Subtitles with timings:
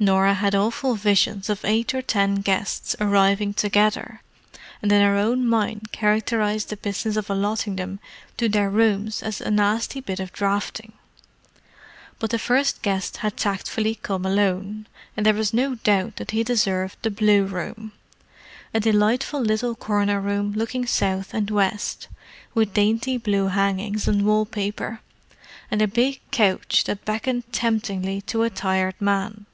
[0.00, 4.20] Norah had awful visions of eight or ten guests arriving together,
[4.80, 7.98] and in her own mind characterized the business of allotting them
[8.36, 10.92] to their rooms as a nasty bit of drafting.
[12.20, 14.86] But the first guest had tactfully come alone,
[15.16, 20.52] and there was no doubt that he deserved the blue room—a delightful little corner room
[20.52, 22.06] looking south and west,
[22.54, 25.00] with dainty blue hangings and wall paper,
[25.72, 29.44] and a big couch that beckoned temptingly to a tired man.